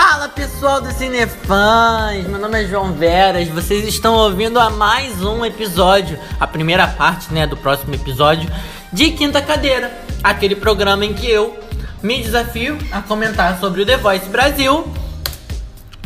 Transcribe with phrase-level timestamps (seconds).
[0.00, 5.44] Fala pessoal do Cinefãs, meu nome é João Veras, vocês estão ouvindo a mais um
[5.44, 8.48] episódio, a primeira parte né, do próximo episódio
[8.92, 9.90] de Quinta Cadeira,
[10.22, 11.58] aquele programa em que eu
[12.00, 14.86] me desafio a comentar sobre o The Voice Brasil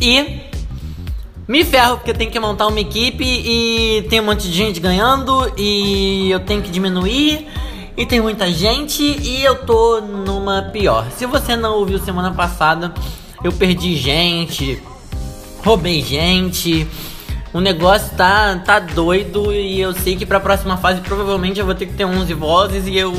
[0.01, 0.41] e
[1.47, 4.79] me ferro porque eu tenho que montar uma equipe e tem um monte de gente
[4.79, 7.47] ganhando e eu tenho que diminuir
[7.95, 11.05] e tem muita gente e eu tô numa pior.
[11.11, 12.91] Se você não ouviu semana passada,
[13.43, 14.81] eu perdi gente,
[15.63, 16.87] roubei gente.
[17.53, 21.75] O negócio tá, tá doido e eu sei que pra próxima fase provavelmente eu vou
[21.75, 23.13] ter que ter 11 vozes e eu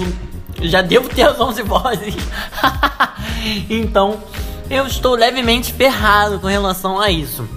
[0.60, 2.16] já devo ter as 11 vozes.
[3.70, 4.18] então
[4.68, 7.48] eu estou levemente ferrado com relação a isso.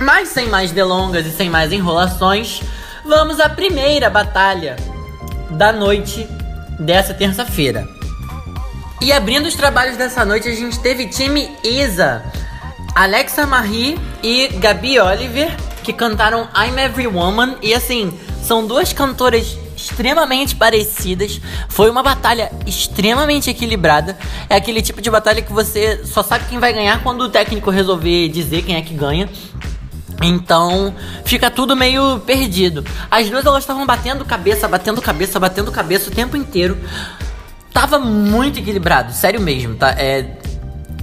[0.00, 2.60] Mas sem mais delongas e sem mais enrolações,
[3.04, 4.76] vamos à primeira batalha
[5.50, 6.26] da noite
[6.78, 7.86] dessa terça-feira.
[9.00, 12.22] E abrindo os trabalhos dessa noite, a gente teve time Isa,
[12.94, 17.56] Alexa Marie e Gabi Oliver, que cantaram I'm Every Woman.
[17.62, 18.12] E assim,
[18.42, 21.40] são duas cantoras extremamente parecidas.
[21.70, 24.18] Foi uma batalha extremamente equilibrada.
[24.50, 27.70] É aquele tipo de batalha que você só sabe quem vai ganhar quando o técnico
[27.70, 29.30] resolver dizer quem é que ganha.
[30.22, 32.84] Então, fica tudo meio perdido.
[33.10, 36.76] As duas elas estavam batendo cabeça, batendo cabeça, batendo cabeça o tempo inteiro
[37.72, 39.90] tava muito equilibrado, sério mesmo, tá?
[39.90, 40.26] É,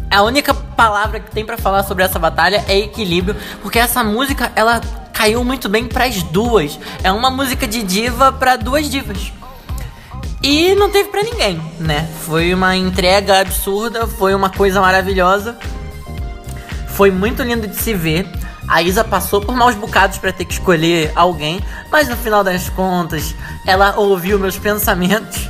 [0.09, 4.51] a única palavra que tem para falar sobre essa batalha é equilíbrio, porque essa música
[4.55, 4.79] ela
[5.13, 6.79] caiu muito bem para as duas.
[7.03, 9.31] É uma música de diva para duas divas.
[10.41, 12.07] E não teve para ninguém, né?
[12.21, 15.57] Foi uma entrega absurda, foi uma coisa maravilhosa.
[16.89, 18.27] Foi muito lindo de se ver.
[18.67, 21.59] A Isa passou por maus bocados para ter que escolher alguém,
[21.91, 23.33] mas no final das contas,
[23.65, 25.47] ela ouviu meus pensamentos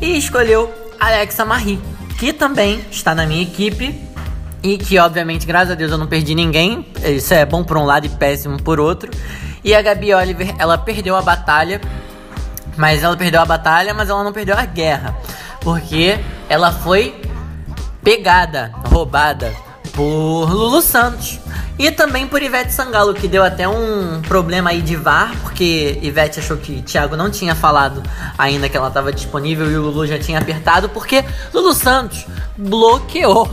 [0.00, 1.80] e escolheu Alexa Marie,
[2.18, 4.08] que também está na minha equipe
[4.62, 6.86] e que, obviamente, graças a Deus eu não perdi ninguém.
[7.04, 9.10] Isso é bom por um lado e péssimo por outro.
[9.64, 11.80] E a Gabi Oliver, ela perdeu a batalha,
[12.76, 15.16] mas ela perdeu a batalha, mas ela não perdeu a guerra,
[15.60, 16.18] porque
[16.48, 17.20] ela foi
[18.02, 19.52] pegada, roubada
[19.92, 21.38] por Lulu Santos.
[21.80, 26.38] E também por Ivete Sangalo, que deu até um problema aí de VAR, porque Ivete
[26.38, 28.02] achou que Thiago não tinha falado
[28.36, 31.24] ainda que ela estava disponível e o Lulu já tinha apertado, porque
[31.54, 33.50] Lulu Santos bloqueou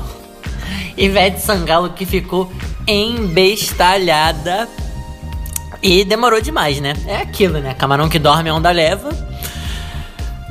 [0.98, 2.52] Ivete Sangalo, que ficou
[2.86, 4.68] embestalhada.
[5.82, 6.96] E demorou demais, né?
[7.08, 7.76] É aquilo, né?
[7.76, 9.10] Camarão que dorme, a onda leva.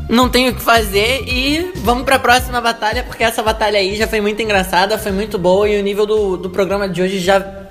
[0.08, 3.96] Não tenho o que fazer e vamos para a próxima batalha, porque essa batalha aí
[3.96, 7.18] já foi muito engraçada, foi muito boa e o nível do, do programa de hoje
[7.18, 7.65] já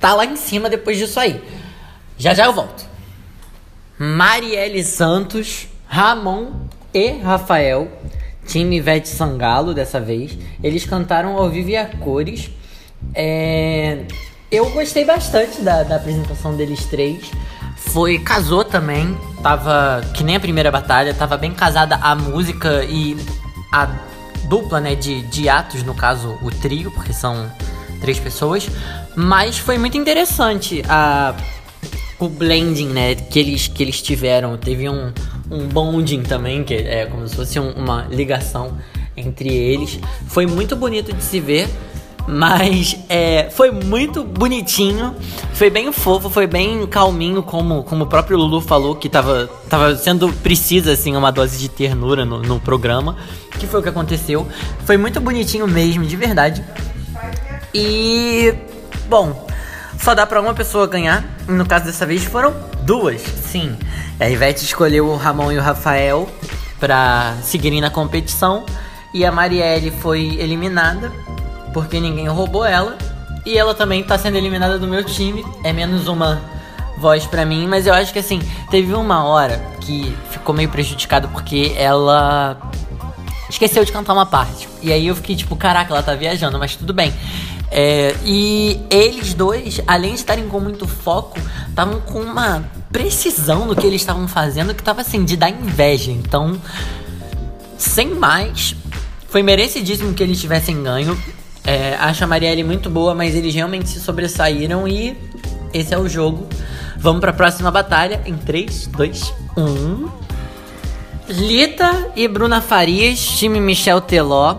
[0.00, 1.42] tá lá em cima depois disso aí.
[2.16, 2.84] Já já eu volto.
[3.98, 6.52] Marielle Santos, Ramon
[6.92, 7.88] e Rafael,
[8.46, 10.36] time Ivete Sangalo dessa vez.
[10.62, 12.50] Eles cantaram ao vivo e a cores.
[13.14, 14.04] É...
[14.50, 17.30] Eu gostei bastante da, da apresentação deles três.
[17.76, 23.16] Foi, casou também, tava que nem a primeira batalha, tava bem casada a música e
[23.72, 23.86] a
[24.48, 27.50] dupla, né, de, de atos, no caso o trio, porque são
[28.00, 28.68] três pessoas.
[29.16, 31.34] Mas foi muito interessante a,
[32.18, 34.56] o blending, né, que eles, que eles tiveram.
[34.56, 35.12] Teve um,
[35.50, 38.76] um bonding também, que é como se fosse um, uma ligação
[39.16, 39.98] entre eles.
[40.26, 41.68] Foi muito bonito de se ver.
[42.26, 45.14] Mas é, foi muito bonitinho,
[45.52, 49.94] foi bem fofo, foi bem calminho, como, como o próprio Lulu falou, que tava, tava
[49.94, 53.18] sendo precisa, assim, uma dose de ternura no, no programa,
[53.58, 54.48] que foi o que aconteceu.
[54.86, 56.64] Foi muito bonitinho mesmo, de verdade.
[57.74, 58.54] E
[59.08, 59.46] bom,
[59.98, 61.24] só dá para uma pessoa ganhar.
[61.46, 63.20] No caso dessa vez foram duas.
[63.20, 63.76] Sim,
[64.18, 66.28] a Ivete escolheu o Ramon e o Rafael
[66.78, 68.64] para seguirem na competição
[69.12, 71.12] e a Marielle foi eliminada
[71.72, 72.98] porque ninguém roubou ela.
[73.46, 75.44] E ela também tá sendo eliminada do meu time.
[75.62, 76.40] É menos uma
[76.98, 78.40] voz para mim, mas eu acho que assim,
[78.70, 82.56] teve uma hora que ficou meio prejudicado porque ela
[83.48, 84.68] esqueceu de cantar uma parte.
[84.82, 87.12] E aí eu fiquei tipo, caraca, ela tá viajando, mas tudo bem.
[87.70, 91.38] É, e eles dois, além de estarem com muito foco,
[91.68, 96.12] estavam com uma precisão no que eles estavam fazendo que tava assim, de dar inveja.
[96.12, 96.60] Então,
[97.76, 98.76] sem mais,
[99.28, 101.18] foi merecidíssimo que eles tivessem ganho.
[101.64, 105.16] É, acho a Marielle muito boa, mas eles realmente se sobressaíram e
[105.72, 106.46] esse é o jogo.
[106.96, 110.08] Vamos para a próxima batalha em 3, 2, 1.
[111.28, 114.58] Lita e Bruna Farias, time Michel Teló.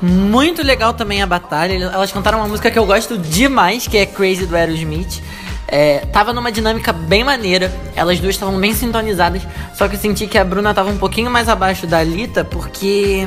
[0.00, 1.74] Muito legal também a batalha.
[1.74, 5.22] Elas cantaram uma música que eu gosto demais, que é Crazy do Aerosmith.
[5.68, 7.72] É, tava numa dinâmica bem maneira.
[7.94, 9.42] Elas duas estavam bem sintonizadas.
[9.74, 13.26] Só que eu senti que a Bruna tava um pouquinho mais abaixo da Lita, porque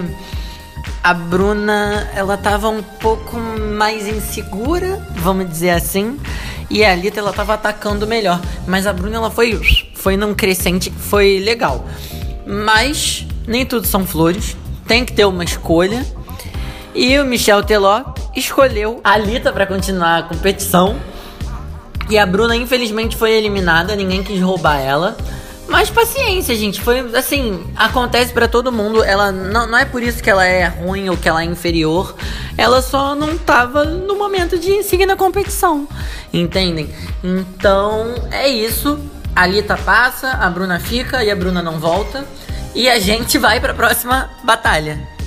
[1.03, 6.19] a Bruna, ela tava um pouco mais insegura, vamos dizer assim.
[6.69, 8.39] E a Alita, ela tava atacando melhor.
[8.67, 9.59] Mas a Bruna, ela foi,
[9.95, 11.85] foi num crescente foi legal.
[12.45, 14.55] Mas nem tudo são flores.
[14.87, 16.05] Tem que ter uma escolha.
[16.93, 18.03] E o Michel Teló
[18.35, 20.99] escolheu a Alita para continuar a competição.
[22.09, 23.95] E a Bruna, infelizmente, foi eliminada.
[23.95, 25.15] Ninguém quis roubar ela.
[25.67, 26.81] Mas paciência, gente.
[26.81, 29.03] Foi assim, acontece para todo mundo.
[29.03, 32.15] Ela não, não é por isso que ela é ruim ou que ela é inferior.
[32.57, 35.87] Ela só não tava no momento de seguir na competição.
[36.33, 36.89] Entendem?
[37.23, 38.99] Então, é isso.
[39.35, 42.25] A Lita passa, a Bruna fica e a Bruna não volta.
[42.73, 45.18] E a gente vai para a próxima batalha.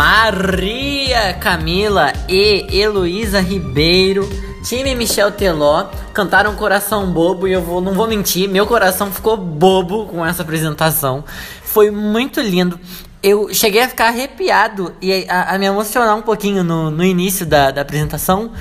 [0.00, 4.26] Maria Camila e Heloísa Ribeiro
[4.64, 9.36] Time Michel Teló cantaram Coração Bobo e eu vou, não vou mentir, meu coração ficou
[9.36, 11.22] bobo com essa apresentação.
[11.62, 12.80] Foi muito lindo.
[13.22, 17.44] Eu cheguei a ficar arrepiado e a, a me emocionar um pouquinho no, no início
[17.44, 18.52] da, da apresentação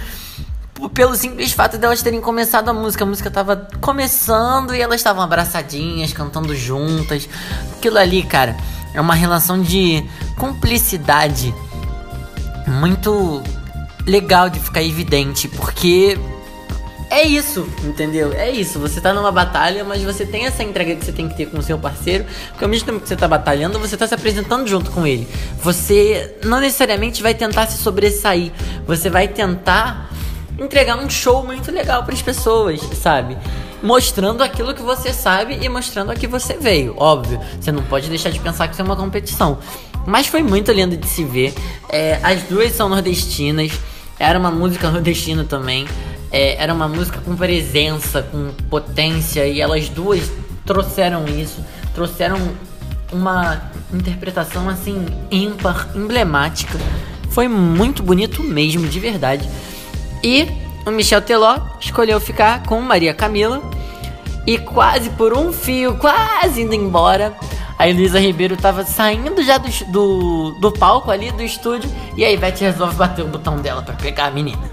[0.93, 3.05] pelo simples fato de elas terem começado a música.
[3.05, 7.29] A música tava começando e elas estavam abraçadinhas, cantando juntas.
[7.77, 8.57] Aquilo ali, cara,
[8.93, 10.03] é uma relação de
[10.37, 11.53] cumplicidade
[12.67, 13.41] muito
[14.05, 16.17] legal de ficar evidente, porque
[17.09, 18.31] é isso, entendeu?
[18.33, 18.77] É isso.
[18.79, 21.57] Você tá numa batalha, mas você tem essa entrega que você tem que ter com
[21.57, 24.67] o seu parceiro, porque ao mesmo tempo que você tá batalhando, você tá se apresentando
[24.67, 25.27] junto com ele.
[25.61, 28.51] Você não necessariamente vai tentar se sobressair,
[28.85, 30.11] você vai tentar
[30.59, 33.35] entregar um show muito legal para as pessoas, sabe?
[33.81, 36.95] Mostrando aquilo que você sabe e mostrando a que você veio.
[36.97, 39.57] Óbvio, você não pode deixar de pensar que isso é uma competição.
[40.05, 41.53] Mas foi muito lindo de se ver.
[41.89, 43.71] É, as duas são nordestinas.
[44.17, 45.87] Era uma música nordestina também.
[46.31, 49.47] É, era uma música com presença, com potência.
[49.47, 50.31] E elas duas
[50.65, 51.63] trouxeram isso.
[51.93, 52.37] Trouxeram
[53.11, 56.77] uma interpretação assim ímpar, emblemática.
[57.29, 59.49] Foi muito bonito mesmo, de verdade.
[60.23, 60.47] E
[60.89, 63.61] o Michel Teló escolheu ficar com Maria Camila.
[64.45, 67.35] E quase por um fio, quase indo embora,
[67.77, 72.31] a Elisa Ribeiro tava saindo já do, do, do palco ali, do estúdio, e a
[72.31, 74.71] Ivete resolve bater o botão dela para pegar a menina.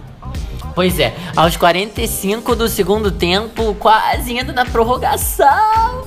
[0.75, 6.07] Pois é, aos 45 do segundo tempo, quase indo na prorrogação,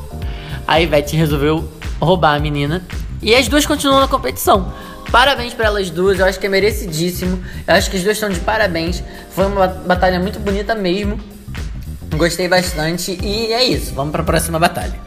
[0.68, 1.68] a Ivete resolveu
[2.02, 2.84] roubar a menina.
[3.22, 4.72] E as duas continuam na competição.
[5.12, 7.44] Parabéns para elas duas, eu acho que é merecidíssimo.
[7.68, 9.04] Eu acho que as duas estão de parabéns.
[9.32, 11.20] Foi uma batalha muito bonita mesmo.
[12.16, 13.94] Gostei bastante e é isso.
[13.94, 15.00] Vamos para a próxima batalha.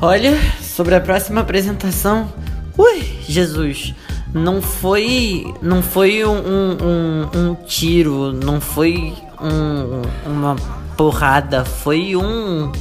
[0.00, 2.32] Olha, sobre a próxima apresentação.
[2.76, 3.94] Ui, Jesus.
[4.32, 5.54] Não foi.
[5.60, 10.56] Não foi um, um, um tiro, não foi um, uma
[10.96, 12.72] porrada, foi um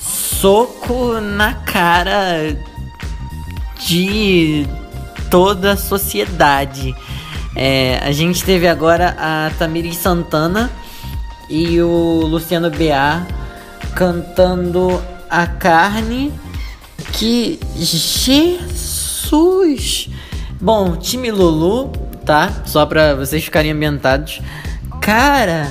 [0.00, 2.56] soco na cara
[3.86, 4.66] de
[5.30, 6.94] toda a sociedade.
[7.54, 10.70] É, a gente teve agora a Tamiri Santana
[11.48, 13.26] e o Luciano B.A.
[13.94, 16.32] cantando a carne
[17.12, 19.30] que Jesus.
[20.60, 21.92] Bom, time Lulu,
[22.24, 22.62] tá?
[22.64, 24.40] Só pra vocês ficarem ambientados.
[25.00, 25.70] Cara,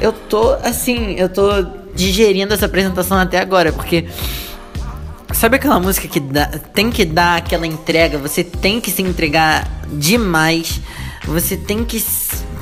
[0.00, 1.50] eu tô assim, eu tô
[1.94, 4.06] digerindo essa apresentação até agora, porque
[5.34, 9.68] sabe aquela música que dá, tem que dar aquela entrega, você tem que se entregar
[9.92, 10.80] demais,
[11.26, 12.02] você tem que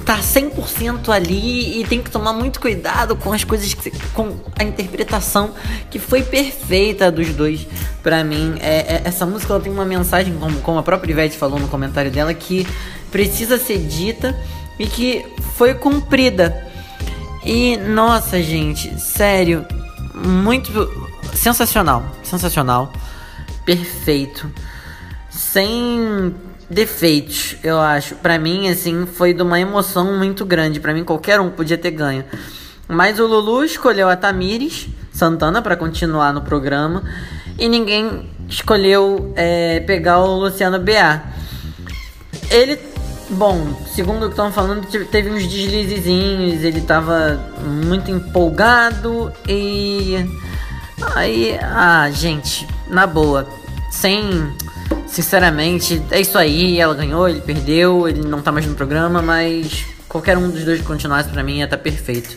[0.05, 4.65] tá 100% ali e tem que tomar muito cuidado com as coisas que, com a
[4.65, 5.53] interpretação
[5.91, 7.67] que foi perfeita dos dois.
[8.03, 11.37] Para mim é, é, essa música ela tem uma mensagem como, como a própria Ivete
[11.37, 12.67] falou no comentário dela que
[13.13, 14.37] precisa ser dita
[14.79, 15.25] e que
[15.57, 16.67] foi cumprida.
[17.45, 19.65] E nossa gente sério
[20.15, 21.02] muito
[21.43, 22.93] sensacional sensacional
[23.65, 24.49] perfeito
[25.31, 26.35] sem
[26.69, 28.15] defeitos, eu acho.
[28.17, 30.81] Para mim, assim, foi de uma emoção muito grande.
[30.81, 32.25] Para mim, qualquer um podia ter ganho.
[32.89, 37.03] Mas o Lulu escolheu a Tamires Santana para continuar no programa
[37.59, 41.23] e ninguém escolheu é, pegar o Luciano BA.
[42.51, 42.79] Ele,
[43.31, 50.17] bom, segundo o que estão falando, teve uns deslizezinhos, ele tava muito empolgado e.
[51.15, 53.47] Aí, ah, gente, na boa,
[53.91, 54.53] sem
[55.13, 56.81] Sinceramente, é isso aí.
[56.81, 60.81] Ela ganhou, ele perdeu, ele não tá mais no programa, mas qualquer um dos dois
[60.81, 62.35] que continuasse pra mim ia tá perfeito.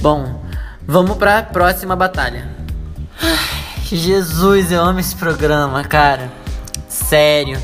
[0.00, 0.40] Bom,
[0.86, 2.48] vamos pra próxima batalha.
[3.82, 6.32] Jesus, eu amo esse programa, cara.
[6.88, 7.60] Sério.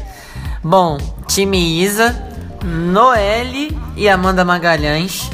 [0.65, 2.21] Bom, time Isa,
[2.65, 5.31] Noelle e Amanda Magalhães.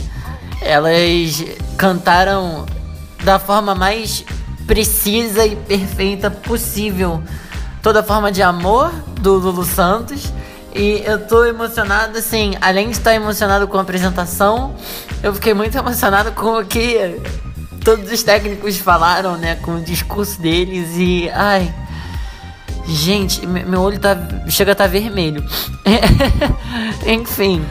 [0.60, 1.42] Elas
[1.78, 2.66] cantaram
[3.24, 4.26] da forma mais
[4.66, 7.22] precisa e perfeita possível
[7.82, 10.32] Toda Forma de Amor, do Lulu Santos.
[10.74, 14.74] E eu tô emocionado, assim, além de estar emocionado com a apresentação,
[15.22, 17.18] eu fiquei muito emocionado com o que
[17.82, 19.54] todos os técnicos falaram, né?
[19.62, 21.30] Com o discurso deles e.
[21.30, 21.72] Ai.
[22.88, 24.16] Gente, meu olho tá.
[24.48, 25.44] chega a tá vermelho.
[27.06, 27.64] Enfim.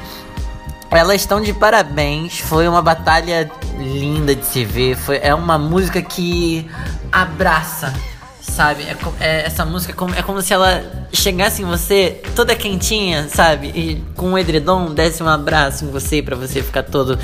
[0.92, 2.40] Elas estão de parabéns.
[2.40, 4.96] Foi uma batalha linda de se ver.
[4.96, 6.70] Foi, é uma música que
[7.12, 7.94] abraça,
[8.42, 8.84] sabe?
[8.84, 13.28] É, é, essa música é como, é como se ela chegasse em você toda quentinha,
[13.30, 13.68] sabe?
[13.68, 17.18] E com um edredom desse um abraço em você para você ficar todo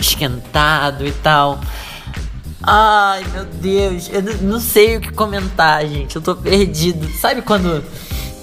[0.00, 1.60] esquentado e tal.
[2.62, 6.16] Ai, meu Deus, eu não sei o que comentar, gente.
[6.16, 7.08] Eu tô perdido.
[7.18, 7.84] Sabe quando.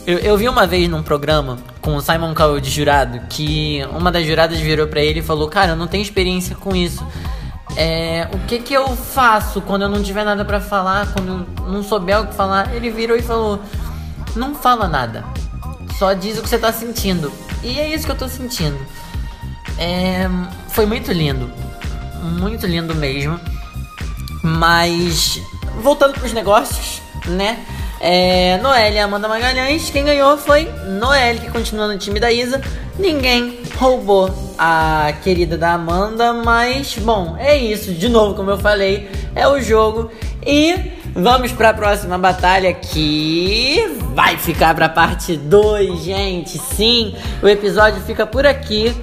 [0.08, 4.12] Eu, eu vi uma vez num programa com o Simon Cowell de jurado que uma
[4.12, 7.06] das juradas virou para ele e falou: Cara, eu não tenho experiência com isso.
[7.76, 11.66] É, o que que eu faço quando eu não tiver nada para falar, quando eu
[11.66, 12.76] não souber o que falar?
[12.76, 13.60] Ele virou e falou:
[14.36, 15.26] Não fala nada,
[15.98, 17.32] só diz o que você tá sentindo.
[17.64, 18.78] E é isso que eu tô sentindo.
[19.80, 20.30] É,
[20.70, 21.52] foi muito lindo,
[22.40, 23.40] muito lindo mesmo.
[24.44, 25.42] Mas,
[25.82, 27.66] voltando pros negócios, né?
[28.08, 32.62] É, Noelle e Amanda Magalhães, quem ganhou foi Noelle, que continua no time da Isa.
[33.00, 37.92] Ninguém roubou a querida da Amanda, mas bom, é isso.
[37.94, 40.12] De novo, como eu falei, é o jogo.
[40.46, 40.76] E
[41.16, 43.84] vamos para a próxima batalha que
[44.14, 46.60] vai ficar para parte 2, gente.
[46.60, 48.96] Sim, o episódio fica por aqui.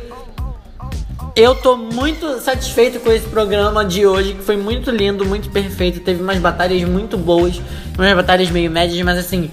[1.34, 6.00] Eu tô muito satisfeito com esse programa de hoje, que foi muito lindo, muito perfeito.
[6.00, 7.58] Teve umas batalhas muito boas,
[7.96, 9.50] umas batalhas meio médias, mas assim,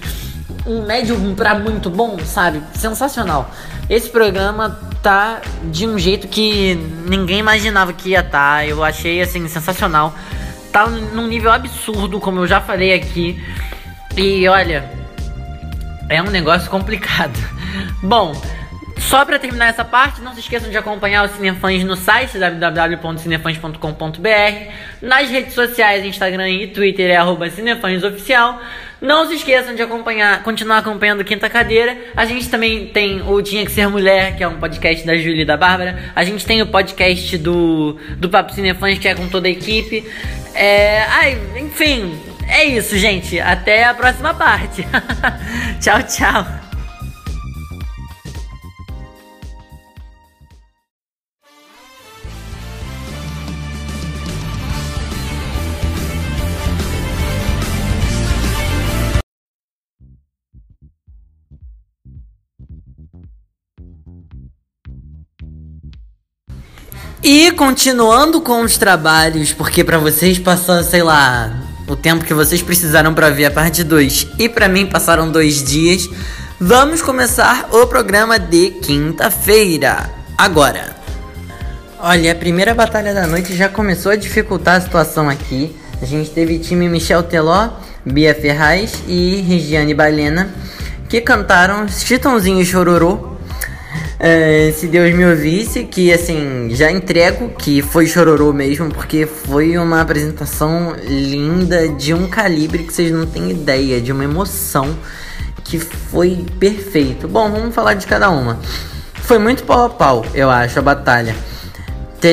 [0.66, 2.62] um médio pra muito bom, sabe?
[2.74, 3.50] Sensacional.
[3.88, 6.74] Esse programa tá de um jeito que
[7.08, 8.58] ninguém imaginava que ia estar.
[8.58, 8.66] Tá.
[8.66, 10.14] Eu achei assim sensacional.
[10.70, 13.42] Tá num nível absurdo, como eu já falei aqui.
[14.18, 14.84] E olha,
[16.10, 17.38] é um negócio complicado.
[18.02, 18.34] Bom,
[19.00, 24.72] só para terminar essa parte, não se esqueçam de acompanhar o Cinefãs no site www.cinefãs.com.br,
[25.00, 28.60] nas redes sociais, Instagram e Twitter é arroba Cinefãsoficial.
[29.00, 31.96] Não se esqueçam de acompanhar, continuar acompanhando Quinta Cadeira.
[32.14, 35.40] A gente também tem o Tinha Que Ser Mulher, que é um podcast da Júlia
[35.42, 36.12] e da Bárbara.
[36.14, 40.06] A gente tem o podcast do, do Papo Cinefãs, que é com toda a equipe.
[40.54, 43.40] É, ai, enfim, é isso, gente.
[43.40, 44.86] Até a próxima parte.
[45.80, 46.69] tchau, tchau.
[67.22, 71.52] E continuando com os trabalhos, porque para vocês passou, sei lá,
[71.86, 75.62] o tempo que vocês precisaram para ver a parte 2 e para mim passaram dois
[75.62, 76.08] dias,
[76.58, 80.08] vamos começar o programa de quinta-feira.
[80.36, 80.96] Agora.
[81.98, 85.76] Olha, a primeira batalha da noite já começou a dificultar a situação aqui.
[86.00, 87.68] A gente teve time Michel Teló,
[88.02, 90.50] Bia Ferraz e Regiane Balena
[91.10, 93.29] que cantaram Chitãozinho e Chororô
[94.22, 99.78] é, se Deus me ouvisse, que assim, já entrego que foi chororô mesmo, porque foi
[99.78, 104.94] uma apresentação linda, de um calibre que vocês não têm ideia, de uma emoção
[105.64, 107.26] que foi perfeito.
[107.26, 108.60] Bom, vamos falar de cada uma.
[109.14, 111.34] Foi muito pau a pau, eu acho, a batalha.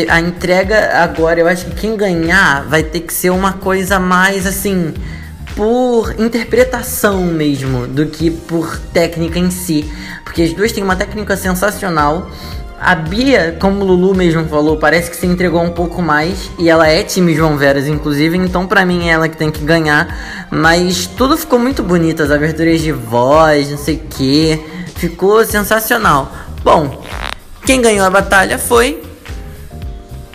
[0.09, 4.45] A entrega agora, eu acho que quem ganhar vai ter que ser uma coisa mais
[4.45, 4.93] assim
[5.57, 9.91] por interpretação mesmo do que por técnica em si.
[10.23, 12.29] Porque as duas têm uma técnica sensacional.
[12.79, 16.51] A Bia, como o Lulu mesmo falou, parece que se entregou um pouco mais.
[16.59, 18.37] E ela é time João Veras, inclusive.
[18.37, 20.47] Então, pra mim, é ela que tem que ganhar.
[20.51, 22.21] Mas tudo ficou muito bonito.
[22.21, 24.63] As aberturas de voz, não sei o que.
[24.95, 26.31] Ficou sensacional.
[26.63, 27.03] Bom,
[27.65, 29.01] quem ganhou a batalha foi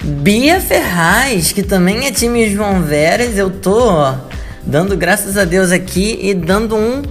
[0.03, 3.39] Bia Ferraz, que também é time João Veras.
[3.39, 4.32] Eu tô
[4.65, 7.03] dando graças a Deus aqui e dando um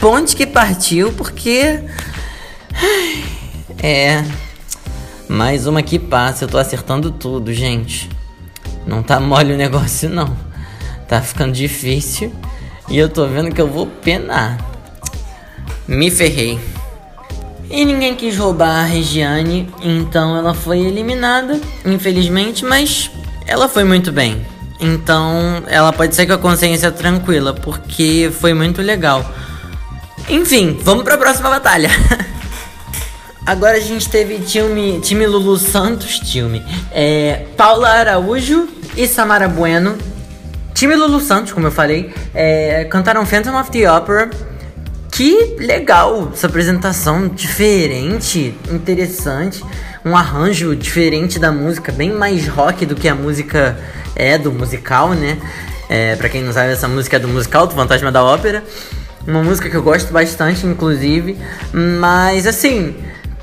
[0.00, 1.80] ponte que partiu, porque.
[3.82, 4.24] É.
[5.28, 8.10] Mais uma que passa, eu tô acertando tudo, gente.
[8.86, 10.36] Não tá mole o negócio, não.
[11.08, 12.32] Tá ficando difícil
[12.88, 14.58] e eu tô vendo que eu vou penar.
[15.86, 16.58] Me ferrei.
[17.70, 23.10] E ninguém quis roubar a Regiane, então ela foi eliminada, infelizmente, mas
[23.46, 24.46] ela foi muito bem.
[24.84, 29.24] Então, ela pode ser com a consciência tranquila, porque foi muito legal.
[30.28, 31.88] Enfim, vamos para a próxima batalha.
[33.46, 36.62] Agora a gente teve time, time Lulu Santos, time,
[36.92, 39.96] é, Paula Araújo e Samara Bueno.
[40.74, 44.28] Time Lulu Santos, como eu falei, é, cantaram Phantom of the Opera,
[45.14, 49.64] que legal essa apresentação diferente, interessante,
[50.04, 53.78] um arranjo diferente da música, bem mais rock do que a música
[54.16, 55.38] é do musical, né?
[55.88, 58.64] É, para quem não sabe, essa música é do musical, do Fantasma da Ópera.
[59.24, 61.38] Uma música que eu gosto bastante, inclusive.
[61.72, 62.96] Mas, assim,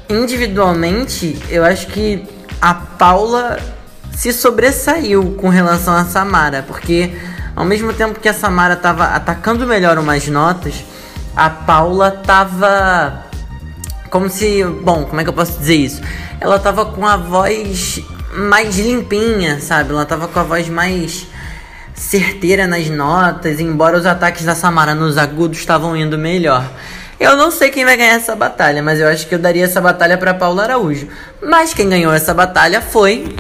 [0.10, 2.28] individualmente, eu acho que
[2.62, 3.58] a Paula
[4.14, 6.66] se sobressaiu com relação a Samara.
[6.68, 7.14] Porque,
[7.56, 10.91] ao mesmo tempo que a Samara tava atacando melhor umas notas,
[11.36, 13.26] a Paula tava.
[14.10, 14.64] Como se.
[14.64, 16.02] Bom, como é que eu posso dizer isso?
[16.40, 18.02] Ela tava com a voz
[18.34, 19.92] mais limpinha, sabe?
[19.92, 21.28] Ela tava com a voz mais
[21.94, 26.66] certeira nas notas, embora os ataques da Samara nos agudos estavam indo melhor.
[27.20, 29.80] Eu não sei quem vai ganhar essa batalha, mas eu acho que eu daria essa
[29.80, 31.08] batalha para Paula Araújo.
[31.42, 33.36] Mas quem ganhou essa batalha foi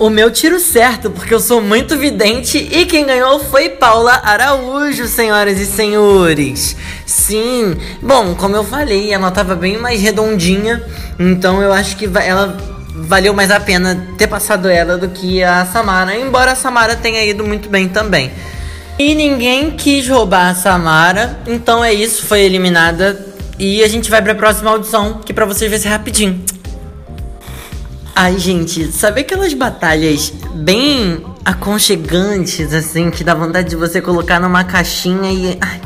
[0.00, 5.06] o meu tiro certo, porque eu sou muito vidente e quem ganhou foi Paula Araújo,
[5.06, 6.74] senhoras e senhores.
[7.04, 10.82] Sim, bom, como eu falei, ela tava bem mais redondinha,
[11.18, 12.56] então eu acho que ela
[12.94, 17.22] valeu mais a pena ter passado ela do que a Samara, embora a Samara tenha
[17.22, 18.32] ido muito bem também.
[18.98, 23.26] E ninguém quis roubar a Samara, então é isso, foi eliminada.
[23.58, 26.42] E a gente vai para a próxima audição, que para vocês vai ser rapidinho.
[28.22, 34.62] Ai, gente, sabe aquelas batalhas bem aconchegantes, assim, que dá vontade de você colocar numa
[34.62, 35.56] caixinha e.
[35.58, 35.80] Ai,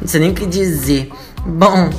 [0.00, 1.10] não sei nem o que dizer.
[1.44, 1.90] Bom,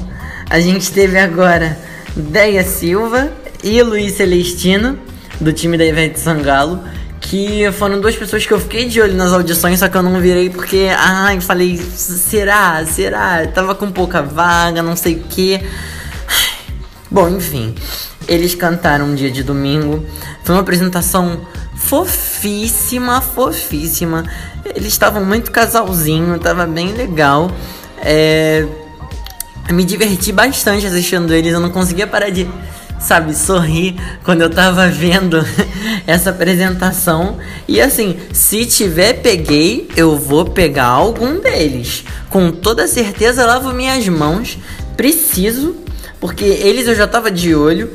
[0.50, 1.78] a gente teve agora
[2.16, 4.98] Deia Silva e Luiz Celestino,
[5.42, 6.82] do time da Ivete Sangalo,
[7.20, 10.22] que foram duas pessoas que eu fiquei de olho nas audições, só que eu não
[10.22, 13.44] virei porque, ai, falei, será, será?
[13.44, 15.60] Eu tava com pouca vaga, não sei o que.
[17.12, 17.76] Bom, enfim,
[18.30, 20.06] eles cantaram um dia de domingo,
[20.44, 21.42] foi uma apresentação
[21.76, 24.24] fofíssima, fofíssima.
[24.76, 27.52] Eles estavam muito casalzinho, tava bem legal.
[27.98, 28.66] É...
[29.72, 32.48] Me diverti bastante assistindo eles, eu não conseguia parar de
[33.00, 35.44] sabe, sorrir quando eu tava vendo
[36.06, 37.38] essa apresentação.
[37.68, 42.04] E assim, se tiver peguei, eu vou pegar algum deles.
[42.30, 44.58] Com toda certeza lavo minhas mãos,
[44.98, 45.78] preciso,
[46.20, 47.90] porque eles eu já tava de olho.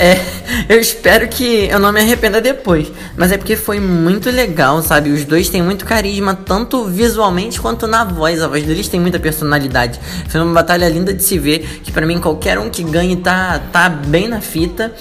[0.00, 0.18] É,
[0.66, 2.90] eu espero que eu não me arrependa depois.
[3.14, 5.10] Mas é porque foi muito legal, sabe?
[5.10, 8.42] Os dois têm muito carisma, tanto visualmente quanto na voz.
[8.42, 10.00] A voz deles tem muita personalidade.
[10.28, 11.80] Foi uma batalha linda de se ver.
[11.84, 14.92] Que para mim, qualquer um que ganhe tá, tá bem na fita.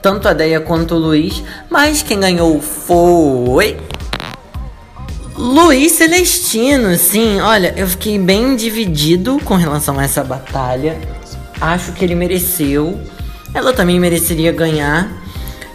[0.00, 1.42] Tanto a Deia quanto o Luiz.
[1.68, 3.76] Mas quem ganhou foi.
[5.36, 10.96] Luiz Celestino, sim, olha, eu fiquei bem dividido com relação a essa batalha.
[11.60, 12.98] Acho que ele mereceu.
[13.56, 15.10] Ela também mereceria ganhar,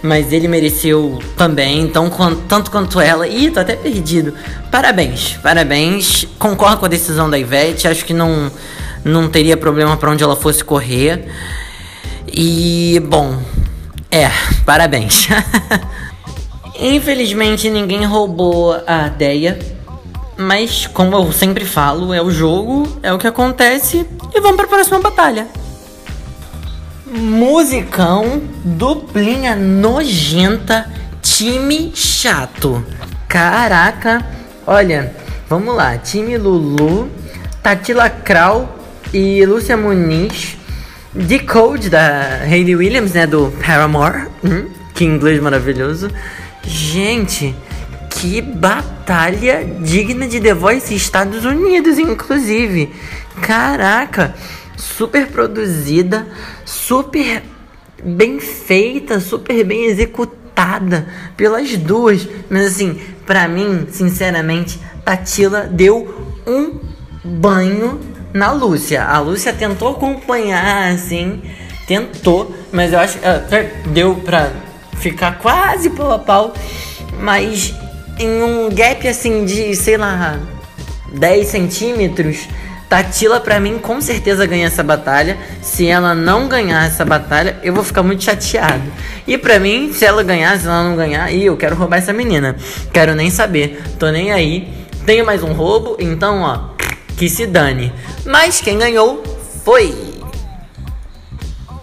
[0.03, 2.11] mas ele mereceu também, então
[2.47, 3.27] tanto quanto ela.
[3.27, 4.35] Ih, tô até perdido.
[4.69, 6.27] Parabéns, parabéns.
[6.37, 8.51] Concordo com a decisão da Ivete, acho que não,
[9.03, 11.25] não teria problema para onde ela fosse correr.
[12.31, 13.41] E, bom,
[14.11, 14.29] é,
[14.63, 15.27] parabéns.
[16.79, 19.57] Infelizmente ninguém roubou a ideia.
[20.37, 24.65] Mas como eu sempre falo, é o jogo, é o que acontece e vamos para
[24.65, 25.47] a próxima batalha.
[27.13, 30.89] Musicão, duplinha nojenta,
[31.21, 32.81] time chato.
[33.27, 34.25] Caraca,
[34.65, 35.13] olha,
[35.49, 35.97] vamos lá.
[35.97, 37.11] Time Lulu,
[37.61, 38.79] Tatila Krau
[39.13, 40.55] e Lúcia Muniz.
[41.13, 43.27] Decode da Hayley Williams, né?
[43.27, 44.29] Do Paramore.
[44.41, 46.09] Hum, que inglês maravilhoso.
[46.63, 47.53] Gente,
[48.09, 52.95] que batalha digna de The Voice Estados Unidos, inclusive.
[53.41, 54.33] Caraca
[54.81, 56.27] super produzida,
[56.65, 57.43] super
[58.03, 62.27] bem feita, super bem executada pelas duas.
[62.49, 66.79] Mas assim, para mim, sinceramente, Tatila deu um
[67.23, 67.99] banho
[68.33, 69.03] na Lúcia.
[69.03, 71.41] A Lúcia tentou acompanhar, assim,
[71.87, 74.51] tentou, mas eu acho que deu pra
[74.97, 76.53] ficar quase pau a pau,
[77.19, 77.73] mas
[78.17, 80.39] em um gap assim de, sei lá,
[81.13, 82.47] 10 centímetros
[82.91, 85.37] Tatila, para mim, com certeza ganha essa batalha.
[85.61, 88.83] Se ela não ganhar essa batalha, eu vou ficar muito chateado.
[89.25, 92.11] E para mim, se ela ganhar, se ela não ganhar, e eu quero roubar essa
[92.11, 92.53] menina.
[92.91, 93.81] Quero nem saber.
[93.97, 94.67] Tô nem aí.
[95.05, 96.75] Tenho mais um roubo, então, ó,
[97.15, 97.93] que se dane.
[98.25, 99.23] Mas quem ganhou
[99.63, 99.95] foi.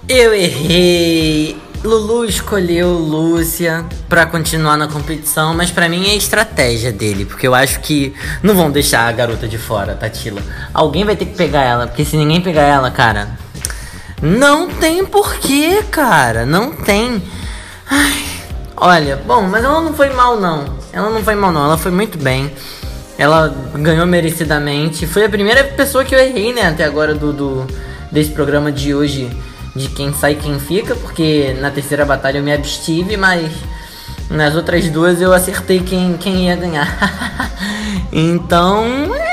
[0.06, 1.56] Eu errei.
[1.84, 7.54] Lulu escolheu Lúcia para continuar na competição, mas para mim é estratégia dele, porque eu
[7.54, 10.42] acho que não vão deixar a garota de fora, Tatila.
[10.74, 13.38] Alguém vai ter que pegar ela, porque se ninguém pegar ela, cara,
[14.20, 17.22] não tem porquê, cara, não tem.
[17.88, 18.24] Ai,
[18.76, 20.76] olha, bom, mas ela não foi mal não.
[20.92, 22.52] Ela não foi mal não, ela foi muito bem.
[23.16, 25.06] Ela ganhou merecidamente.
[25.06, 27.66] Foi a primeira pessoa que eu errei, né, até agora do, do
[28.10, 29.30] desse programa de hoje
[29.78, 33.50] de quem sai quem fica, porque na terceira batalha eu me abstive, mas
[34.28, 37.50] nas outras duas eu acertei quem, quem ia ganhar.
[38.12, 38.84] então,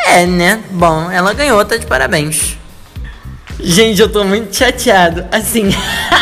[0.07, 0.63] é, né?
[0.71, 2.57] Bom, ela ganhou, tá de parabéns.
[3.59, 5.25] Gente, eu tô muito chateado.
[5.31, 5.69] Assim,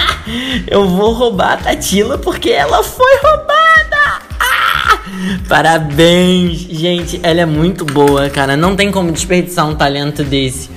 [0.67, 4.21] eu vou roubar a Tatila porque ela foi roubada.
[4.39, 4.99] Ah!
[5.49, 7.19] Parabéns, gente.
[7.21, 8.55] Ela é muito boa, cara.
[8.55, 10.69] Não tem como desperdiçar um talento desse.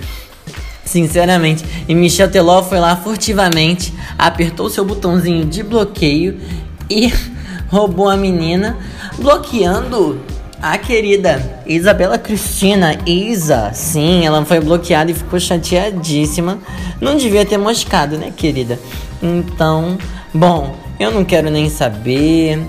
[0.86, 1.64] Sinceramente.
[1.86, 6.40] E Michel Teló foi lá furtivamente, apertou seu botãozinho de bloqueio
[6.88, 7.12] e
[7.68, 8.78] roubou a menina,
[9.18, 10.20] bloqueando
[10.62, 13.72] a querida Isabela Cristina Isa.
[13.74, 16.58] Sim, ela foi bloqueada e ficou chateadíssima.
[17.00, 18.78] Não devia ter moscado, né, querida?
[19.22, 19.98] Então,
[20.32, 22.60] bom, eu não quero nem saber.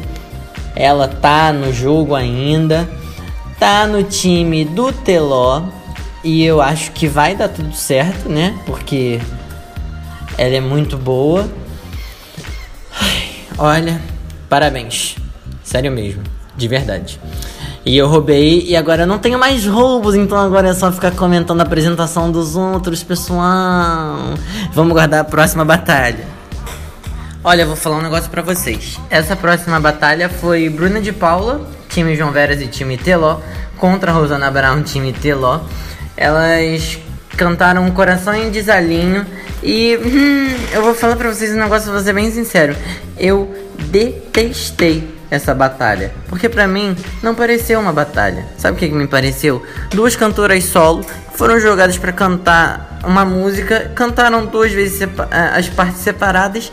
[0.76, 2.90] Ela tá no jogo ainda.
[3.60, 5.77] Tá no time do Teló.
[6.24, 8.58] E eu acho que vai dar tudo certo, né?
[8.66, 9.20] Porque
[10.38, 11.48] ela é muito boa.
[13.00, 14.02] Ai, olha,
[14.50, 15.16] parabéns.
[15.64, 16.24] Sério mesmo,
[16.56, 17.20] de verdade.
[17.86, 21.12] E eu roubei e agora eu não tenho mais roubos, então agora é só ficar
[21.12, 24.34] comentando a apresentação dos outros, pessoal.
[24.74, 26.26] Vamos guardar a próxima batalha.
[27.44, 29.00] Olha, eu vou falar um negócio para vocês.
[29.10, 33.40] Essa próxima batalha foi Bruna de Paula, time João Veras e time Teló,
[33.78, 35.62] contra Rosana Brown, time Teló.
[36.18, 36.98] Elas
[37.38, 39.26] cantaram Coração em Desalinho
[39.62, 42.76] e hum, eu vou falar pra vocês um negócio, vou ser bem sincero.
[43.18, 43.56] Eu
[43.90, 48.46] detestei essa batalha, porque para mim não pareceu uma batalha.
[48.58, 49.62] Sabe o que, que me pareceu?
[49.92, 55.08] Duas cantoras solo foram jogadas para cantar uma música, cantaram duas vezes
[55.56, 56.72] as partes separadas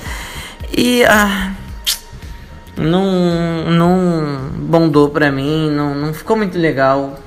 [0.73, 1.53] e ah,
[2.77, 7.19] não não bondou pra mim, não, não ficou muito legal.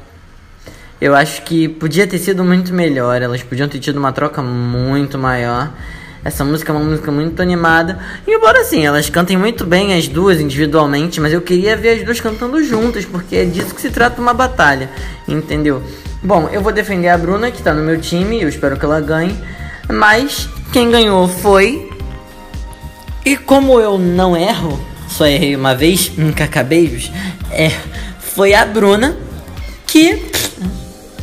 [0.99, 3.21] Eu acho que podia ter sido muito melhor.
[3.21, 5.71] Elas podiam ter tido uma troca muito maior.
[6.23, 7.99] Essa música é uma música muito animada.
[8.27, 12.19] Embora assim, elas cantem muito bem as duas individualmente, mas eu queria ver as duas
[12.19, 14.89] cantando juntas, porque é disso que se trata uma batalha,
[15.27, 15.81] entendeu?
[16.21, 18.99] Bom, eu vou defender a Bruna, que tá no meu time, eu espero que ela
[18.99, 19.37] ganhe.
[19.87, 21.89] Mas quem ganhou foi.
[23.23, 27.09] E como eu não erro, só errei uma vez, nunca acabei,
[27.51, 27.71] é,
[28.19, 29.15] foi a Bruna
[29.85, 30.31] que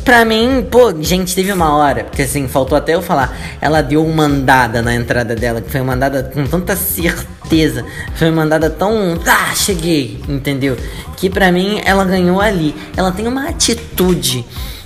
[0.05, 3.35] Pra mim, pô, gente, teve uma hora, porque assim, faltou até eu falar.
[3.59, 7.83] Ela deu uma mandada na entrada dela, que foi mandada com tanta certeza.
[8.13, 9.19] Foi mandada tão.
[9.25, 10.77] Ah, cheguei, entendeu?
[11.17, 12.75] Que pra mim ela ganhou ali.
[12.95, 14.45] Ela tem uma atitude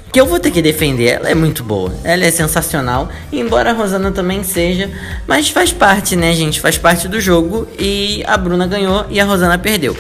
[0.10, 1.08] que eu vou ter que defender.
[1.08, 3.10] Ela é muito boa, ela é sensacional.
[3.30, 4.90] Embora a Rosana também seja,
[5.28, 6.62] mas faz parte, né, gente?
[6.62, 7.68] Faz parte do jogo.
[7.78, 9.98] E a Bruna ganhou e a Rosana perdeu.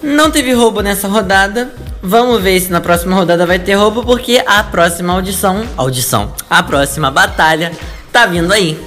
[0.00, 4.42] Não teve roubo nessa rodada, Vamos ver se na próxima rodada vai ter roubo, porque
[4.46, 7.72] a próxima audição, audição, a próxima batalha
[8.12, 8.78] tá vindo aí.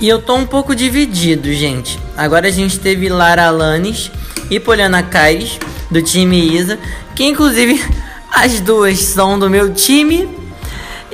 [0.00, 1.98] E eu tô um pouco dividido, gente.
[2.16, 4.10] Agora a gente teve Lara Alanis
[4.48, 5.58] e Poliana Caires,
[5.90, 6.78] do time Isa,
[7.14, 7.84] que inclusive
[8.32, 10.28] as duas são do meu time.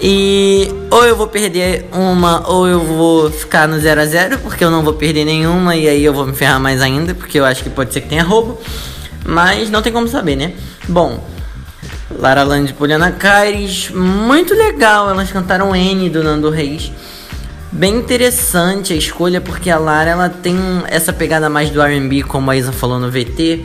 [0.00, 4.62] E ou eu vou perder uma ou eu vou ficar no 0 a 0 porque
[4.62, 7.44] eu não vou perder nenhuma e aí eu vou me ferrar mais ainda, porque eu
[7.44, 8.60] acho que pode ser que tenha roubo.
[9.24, 10.52] Mas não tem como saber, né?
[10.86, 11.24] Bom,
[12.10, 15.10] Lara Land e Poliana Caires, muito legal.
[15.10, 16.92] Elas cantaram N do Nando Reis.
[17.72, 20.56] Bem interessante a escolha, porque a Lara ela tem
[20.86, 23.64] essa pegada mais do RB, como a Isa falou no VT.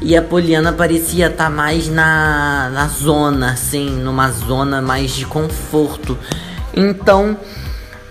[0.00, 5.24] E a Poliana parecia estar tá mais na, na zona, assim, numa zona mais de
[5.24, 6.18] conforto.
[6.74, 7.36] Então,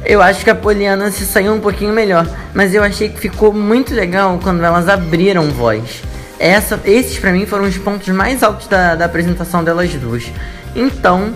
[0.04, 2.28] eu acho que a Poliana se saiu um pouquinho melhor.
[2.54, 6.02] Mas eu achei que ficou muito legal quando elas abriram voz.
[6.40, 10.32] Essa, esses para mim foram os pontos mais altos da, da apresentação delas duas.
[10.76, 11.34] Então,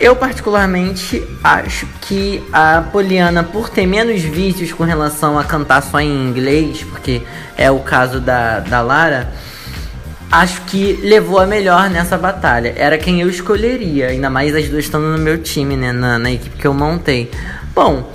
[0.00, 6.00] eu particularmente acho que a Poliana, por ter menos vícios com relação a cantar só
[6.00, 7.22] em inglês, porque
[7.56, 9.32] é o caso da, da Lara,
[10.28, 12.74] acho que levou a melhor nessa batalha.
[12.76, 15.92] Era quem eu escolheria, ainda mais as duas estando no meu time, né?
[15.92, 17.30] Na, na equipe que eu montei.
[17.72, 18.12] Bom,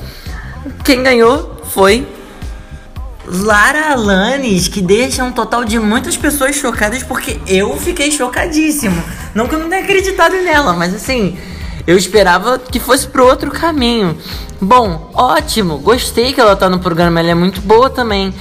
[0.84, 2.06] quem ganhou foi
[3.30, 9.04] Lara Alanis, que deixa um total de muitas pessoas chocadas, porque eu fiquei chocadíssimo.
[9.36, 11.38] Não que eu não tenha acreditado nela, mas assim,
[11.86, 14.18] eu esperava que fosse pro outro caminho.
[14.62, 18.34] Bom, ótimo, gostei que ela tá no programa, ela é muito boa também.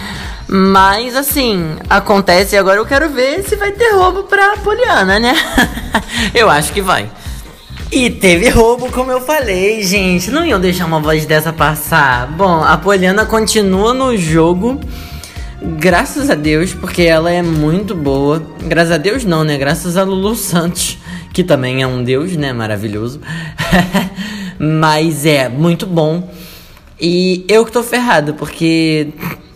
[0.48, 5.34] Mas assim, acontece agora eu quero ver se vai ter roubo pra Poliana, né?
[6.32, 7.10] eu acho que vai.
[7.90, 10.30] E teve roubo, como eu falei, gente.
[10.30, 12.26] Não iam deixar uma voz dessa passar.
[12.32, 14.80] Bom, a Poliana continua no jogo
[15.62, 18.42] Graças a Deus, porque ela é muito boa.
[18.62, 19.56] Graças a Deus não, né?
[19.56, 20.98] Graças a Lulu Santos,
[21.32, 22.52] que também é um deus, né?
[22.52, 23.20] Maravilhoso.
[24.60, 26.30] Mas é muito bom.
[27.00, 29.08] E eu que tô ferrado, porque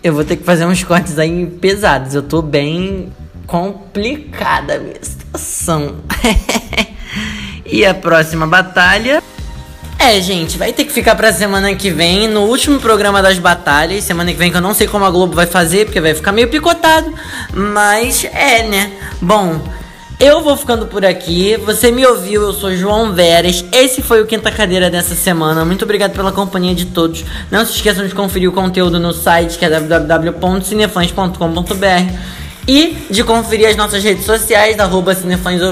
[0.02, 2.14] eu vou ter que fazer uns cortes aí pesados.
[2.14, 3.12] Eu tô bem
[3.46, 5.96] complicada a minha situação.
[7.70, 9.22] e a próxima batalha.
[9.98, 14.02] É, gente, vai ter que ficar pra semana que vem, no último programa das batalhas.
[14.02, 16.32] Semana que vem, que eu não sei como a Globo vai fazer, porque vai ficar
[16.32, 17.12] meio picotado.
[17.52, 18.92] Mas é, né?
[19.20, 19.60] Bom,
[20.18, 21.54] eu vou ficando por aqui.
[21.58, 23.62] Você me ouviu, eu sou João Veras.
[23.72, 25.66] Esse foi o Quinta Cadeira dessa semana.
[25.66, 27.22] Muito obrigado pela companhia de todos.
[27.50, 32.39] Não se esqueçam de conferir o conteúdo no site que é www.cinefãs.com.br
[32.70, 35.10] e de conferir as nossas redes sociais, arroba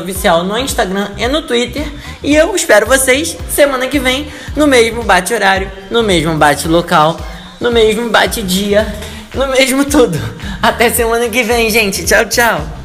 [0.02, 1.86] Oficial no Instagram e no Twitter.
[2.24, 7.16] E eu espero vocês semana que vem no mesmo bate-horário, no mesmo bate-local,
[7.60, 8.84] no mesmo bate-dia,
[9.32, 10.18] no mesmo tudo.
[10.60, 12.04] Até semana que vem, gente.
[12.04, 12.77] Tchau, tchau.